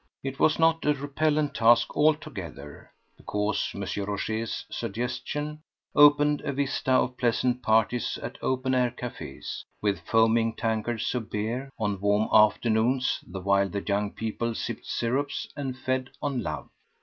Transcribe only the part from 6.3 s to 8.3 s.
a vista of pleasant parties